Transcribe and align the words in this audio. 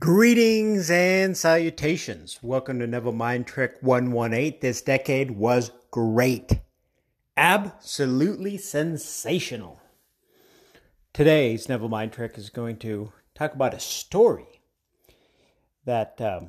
Greetings 0.00 0.90
and 0.90 1.36
salutations. 1.36 2.38
Welcome 2.40 2.78
to 2.78 2.86
Neville 2.86 3.12
Mind 3.12 3.46
Trick 3.46 3.76
118. 3.82 4.58
This 4.58 4.80
decade 4.80 5.32
was 5.32 5.72
great. 5.90 6.60
Absolutely 7.36 8.56
sensational. 8.56 9.78
Today's 11.12 11.68
Neville 11.68 11.90
Mind 11.90 12.14
Trick 12.14 12.38
is 12.38 12.48
going 12.48 12.78
to 12.78 13.12
talk 13.34 13.52
about 13.52 13.74
a 13.74 13.78
story 13.78 14.62
that 15.84 16.18
um, 16.18 16.48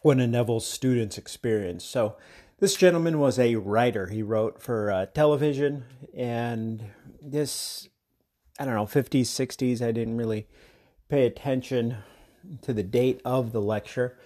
one 0.00 0.18
of 0.18 0.30
Neville's 0.30 0.66
students 0.66 1.18
experienced. 1.18 1.90
So, 1.90 2.16
this 2.58 2.74
gentleman 2.74 3.18
was 3.18 3.38
a 3.38 3.56
writer. 3.56 4.06
He 4.06 4.22
wrote 4.22 4.62
for 4.62 4.90
uh, 4.90 5.06
television, 5.06 5.84
and 6.16 6.84
this, 7.20 7.90
I 8.58 8.64
don't 8.64 8.74
know, 8.74 8.86
50s, 8.86 9.26
60s, 9.26 9.86
I 9.86 9.92
didn't 9.92 10.16
really 10.16 10.46
pay 11.10 11.26
attention 11.26 11.98
to 12.62 12.72
the 12.72 12.82
date 12.82 13.20
of 13.24 13.52
the 13.52 13.60
lecture, 13.60 14.18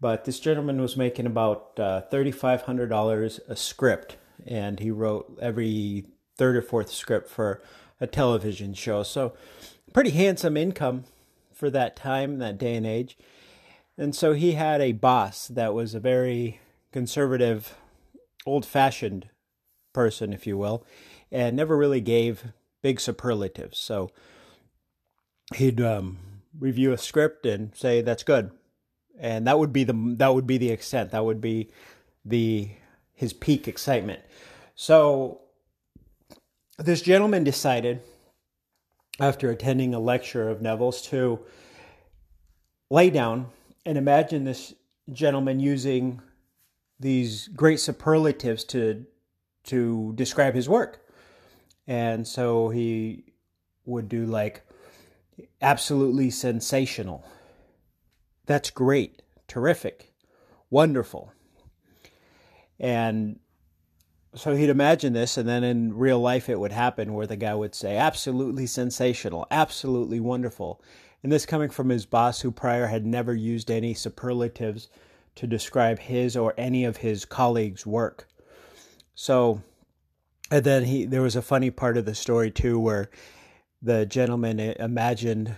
but 0.00 0.24
this 0.24 0.40
gentleman 0.40 0.80
was 0.80 0.96
making 0.96 1.26
about 1.26 1.72
uh, 1.78 2.02
$3,500 2.10 3.40
a 3.48 3.56
script, 3.56 4.16
and 4.46 4.80
he 4.80 4.90
wrote 4.90 5.38
every 5.40 6.06
third 6.36 6.56
or 6.56 6.62
fourth 6.62 6.90
script 6.90 7.30
for 7.30 7.62
a 8.00 8.06
television 8.06 8.74
show. 8.74 9.02
So, 9.02 9.34
pretty 9.92 10.10
handsome 10.10 10.56
income 10.56 11.04
for 11.52 11.70
that 11.70 11.94
time, 11.94 12.38
that 12.38 12.58
day 12.58 12.74
and 12.74 12.86
age. 12.86 13.16
And 13.96 14.14
so 14.16 14.32
he 14.32 14.52
had 14.52 14.80
a 14.80 14.92
boss 14.92 15.46
that 15.48 15.74
was 15.74 15.94
a 15.94 16.00
very 16.00 16.60
conservative, 16.92 17.76
old 18.46 18.66
fashioned 18.66 19.28
person, 19.92 20.32
if 20.32 20.46
you 20.46 20.56
will, 20.56 20.84
and 21.30 21.56
never 21.56 21.76
really 21.76 22.00
gave 22.00 22.46
big 22.82 22.98
superlatives. 22.98 23.78
So 23.78 24.10
he'd 25.54 25.80
um, 25.80 26.18
review 26.62 26.92
a 26.92 26.98
script 26.98 27.44
and 27.44 27.74
say 27.74 28.00
that's 28.00 28.22
good, 28.22 28.52
and 29.18 29.46
that 29.46 29.58
would 29.58 29.72
be 29.72 29.84
the 29.84 30.14
that 30.16 30.32
would 30.32 30.46
be 30.46 30.58
the 30.58 30.70
extent. 30.70 31.10
That 31.10 31.24
would 31.24 31.40
be 31.40 31.70
the 32.24 32.70
his 33.12 33.32
peak 33.32 33.66
excitement. 33.66 34.20
So 34.74 35.40
this 36.78 37.02
gentleman 37.02 37.44
decided 37.44 38.00
after 39.20 39.50
attending 39.50 39.92
a 39.92 39.98
lecture 39.98 40.48
of 40.48 40.62
Neville's 40.62 41.02
to 41.02 41.40
lay 42.90 43.10
down 43.10 43.46
and 43.84 43.98
imagine 43.98 44.44
this 44.44 44.74
gentleman 45.12 45.60
using 45.60 46.22
these 46.98 47.48
great 47.48 47.80
superlatives 47.80 48.64
to 48.64 49.04
to 49.64 50.12
describe 50.14 50.54
his 50.54 50.68
work. 50.68 51.00
And 51.88 52.26
so 52.26 52.68
he 52.68 53.24
would 53.84 54.08
do 54.08 54.26
like 54.26 54.62
absolutely 55.60 56.30
sensational. 56.30 57.24
That's 58.46 58.70
great, 58.70 59.22
terrific, 59.48 60.12
wonderful. 60.70 61.32
And 62.78 63.38
so 64.34 64.56
he'd 64.56 64.70
imagine 64.70 65.12
this, 65.12 65.36
and 65.36 65.48
then 65.48 65.62
in 65.62 65.96
real 65.96 66.18
life 66.18 66.48
it 66.48 66.58
would 66.58 66.72
happen 66.72 67.12
where 67.14 67.26
the 67.26 67.36
guy 67.36 67.54
would 67.54 67.74
say, 67.74 67.96
absolutely 67.96 68.66
sensational, 68.66 69.46
absolutely 69.50 70.20
wonderful. 70.20 70.80
And 71.22 71.30
this 71.30 71.46
coming 71.46 71.70
from 71.70 71.90
his 71.90 72.06
boss, 72.06 72.40
who 72.40 72.50
prior 72.50 72.86
had 72.86 73.06
never 73.06 73.34
used 73.34 73.70
any 73.70 73.94
superlatives 73.94 74.88
to 75.36 75.46
describe 75.46 75.98
his 75.98 76.36
or 76.36 76.54
any 76.56 76.84
of 76.84 76.96
his 76.96 77.24
colleagues' 77.24 77.86
work. 77.86 78.26
So, 79.14 79.62
and 80.50 80.64
then 80.64 80.84
he, 80.84 81.04
there 81.04 81.22
was 81.22 81.36
a 81.36 81.42
funny 81.42 81.70
part 81.70 81.96
of 81.96 82.06
the 82.06 82.14
story 82.14 82.50
too, 82.50 82.80
where 82.80 83.10
the 83.82 84.06
gentleman 84.06 84.60
imagined 84.60 85.54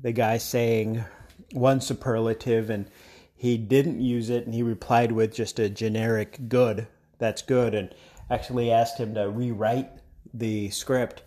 the 0.00 0.12
guy 0.12 0.38
saying 0.38 1.04
one 1.52 1.80
superlative 1.80 2.70
and 2.70 2.88
he 3.34 3.58
didn't 3.58 4.00
use 4.00 4.30
it 4.30 4.44
and 4.44 4.54
he 4.54 4.62
replied 4.62 5.12
with 5.12 5.34
just 5.34 5.58
a 5.58 5.68
generic 5.68 6.48
good 6.48 6.86
that's 7.18 7.42
good 7.42 7.74
and 7.74 7.94
actually 8.30 8.70
asked 8.70 8.98
him 8.98 9.14
to 9.14 9.28
rewrite 9.28 9.90
the 10.32 10.70
script. 10.70 11.22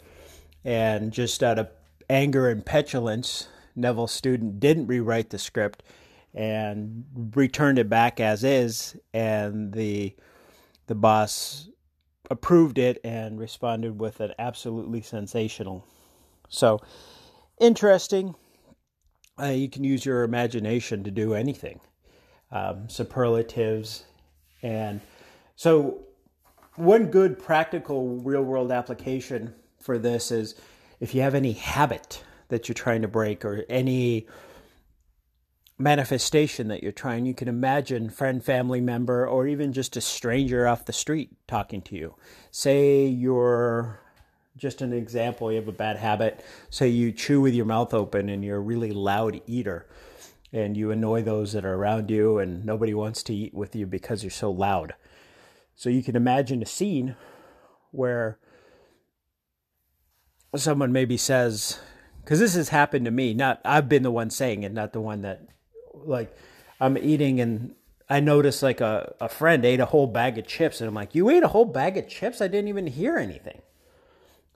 And 0.64 1.12
just 1.12 1.44
out 1.44 1.60
of 1.60 1.70
anger 2.10 2.50
and 2.50 2.66
petulance 2.66 3.48
neville's 3.76 4.12
student 4.12 4.60
didn't 4.60 4.88
rewrite 4.88 5.30
the 5.30 5.38
script 5.38 5.84
and 6.34 7.06
returned 7.36 7.80
it 7.80 7.90
back 7.90 8.20
as 8.20 8.44
is 8.44 8.98
and 9.14 9.74
the 9.74 10.16
the 10.88 10.96
boss 10.96 11.70
approved 12.30 12.78
it 12.78 13.00
and 13.04 13.40
responded 13.40 14.00
with 14.00 14.20
an 14.20 14.34
absolutely 14.40 15.02
sensational 15.02 15.86
so, 16.50 16.82
interesting. 17.60 18.36
Uh, 19.40 19.48
you 19.48 19.70
can 19.70 19.84
use 19.84 20.06
your 20.06 20.24
imagination 20.24 21.04
to 21.04 21.12
do 21.12 21.34
anything. 21.34 21.80
Um, 22.52 22.90
superlatives. 22.90 24.06
And 24.64 25.02
so, 25.56 26.00
one 26.76 27.08
good 27.08 27.40
practical 27.40 28.18
real 28.18 28.44
world 28.44 28.72
application 28.72 29.54
for 29.80 29.98
this 29.98 30.32
is 30.32 30.56
if 31.00 31.14
you 31.14 31.22
have 31.22 31.36
any 31.36 31.54
habit 31.54 32.24
that 32.50 32.68
you're 32.68 32.74
trying 32.74 33.02
to 33.02 33.08
break 33.08 33.44
or 33.44 33.66
any 33.70 34.28
manifestation 35.78 36.68
that 36.70 36.82
you're 36.82 36.92
trying, 36.92 37.26
you 37.26 37.34
can 37.34 37.48
imagine 37.48 38.10
friend, 38.10 38.44
family 38.44 38.82
member, 38.82 39.28
or 39.28 39.48
even 39.48 39.74
just 39.74 39.96
a 39.96 40.02
stranger 40.02 40.68
off 40.68 40.86
the 40.86 40.94
street 40.94 41.32
talking 41.48 41.82
to 41.84 41.96
you. 41.96 42.16
Say 42.52 43.06
you're 43.06 44.02
just 44.58 44.82
an 44.82 44.92
example, 44.92 45.52
you 45.52 45.58
have 45.58 45.68
a 45.68 45.74
bad 45.74 45.98
habit. 45.98 46.44
Say 46.70 46.90
you 46.90 47.12
chew 47.12 47.40
with 47.40 47.54
your 47.54 47.66
mouth 47.66 47.94
open 47.94 48.28
and 48.28 48.44
you're 48.44 48.58
a 48.58 48.62
really 48.62 48.92
loud 48.92 49.40
eater 49.46 49.88
and 50.52 50.76
you 50.76 50.92
annoy 50.92 51.22
those 51.22 51.54
that 51.54 51.66
are 51.66 51.76
around 51.76 52.10
you 52.10 52.40
and 52.40 52.66
nobody 52.66 52.94
wants 52.94 53.22
to 53.24 53.36
eat 53.36 53.54
with 53.54 53.76
you 53.76 53.86
because 53.86 54.24
you're 54.24 54.32
so 54.32 54.50
loud. 54.52 54.96
So 55.76 55.90
you 55.90 56.02
can 56.02 56.16
imagine 56.16 56.62
a 56.62 56.66
scene 56.66 57.16
where 57.92 58.40
someone 60.56 60.92
maybe 60.92 61.18
says, 61.18 61.80
because 62.24 62.40
this 62.40 62.56
has 62.56 62.70
happened 62.70 63.06
to 63.06 63.12
me, 63.12 63.34
not 63.34 63.62
I've 63.64 63.88
been 63.88 64.04
the 64.04 64.12
one 64.12 64.32
saying 64.32 64.64
it, 64.64 64.74
not 64.74 64.94
the 64.94 65.02
one 65.02 65.22
that 65.22 65.48
like 65.94 66.36
I'm 66.80 66.98
eating 66.98 67.40
and 67.40 67.76
I 68.10 68.22
noticed 68.22 68.64
like 68.64 68.82
a, 68.82 69.14
a 69.20 69.30
friend 69.30 69.66
ate 69.66 69.82
a 69.82 69.86
whole 69.86 70.08
bag 70.08 70.38
of 70.38 70.48
chips 70.48 70.82
and 70.82 70.88
I'm 70.88 70.96
like, 70.96 71.14
You 71.14 71.30
ate 71.30 71.44
a 71.44 71.50
whole 71.50 71.66
bag 71.66 71.98
of 71.98 72.08
chips? 72.08 72.42
I 72.42 72.48
didn't 72.48 72.70
even 72.70 72.88
hear 72.88 73.18
anything. 73.18 73.62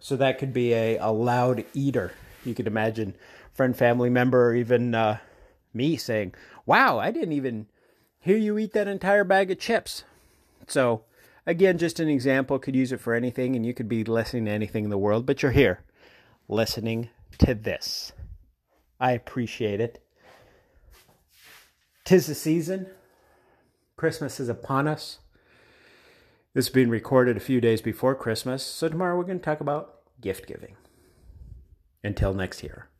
So 0.01 0.17
that 0.17 0.39
could 0.39 0.51
be 0.51 0.73
a, 0.73 0.97
a 0.97 1.11
loud 1.11 1.63
eater. 1.75 2.11
You 2.43 2.55
could 2.55 2.65
imagine 2.67 3.15
friend, 3.53 3.77
family 3.77 4.09
member, 4.09 4.49
or 4.49 4.55
even 4.55 4.95
uh, 4.95 5.19
me 5.73 5.95
saying, 5.95 6.33
Wow, 6.65 6.97
I 6.97 7.11
didn't 7.11 7.33
even 7.33 7.67
hear 8.19 8.35
you 8.35 8.57
eat 8.57 8.73
that 8.73 8.87
entire 8.87 9.23
bag 9.23 9.51
of 9.51 9.59
chips. 9.59 10.03
So, 10.67 11.03
again, 11.45 11.77
just 11.77 11.99
an 11.99 12.09
example. 12.09 12.57
Could 12.57 12.75
use 12.75 12.91
it 12.91 12.99
for 12.99 13.13
anything, 13.13 13.55
and 13.55 13.63
you 13.63 13.75
could 13.75 13.87
be 13.87 14.03
listening 14.03 14.45
to 14.45 14.51
anything 14.51 14.85
in 14.85 14.89
the 14.89 14.97
world, 14.97 15.27
but 15.27 15.43
you're 15.43 15.51
here 15.51 15.81
listening 16.49 17.09
to 17.37 17.53
this. 17.53 18.11
I 18.99 19.11
appreciate 19.11 19.79
it. 19.79 20.03
Tis 22.05 22.25
the 22.25 22.35
season. 22.35 22.87
Christmas 23.97 24.39
is 24.39 24.49
upon 24.49 24.87
us. 24.87 25.19
This 26.53 26.65
is 26.65 26.73
being 26.73 26.89
recorded 26.89 27.37
a 27.37 27.39
few 27.39 27.61
days 27.61 27.81
before 27.81 28.13
Christmas, 28.13 28.61
so 28.61 28.89
tomorrow 28.89 29.17
we're 29.17 29.23
going 29.23 29.39
to 29.39 29.43
talk 29.45 29.61
about 29.61 30.01
gift 30.19 30.47
giving. 30.47 30.75
Until 32.03 32.33
next 32.33 32.61
year. 32.61 32.90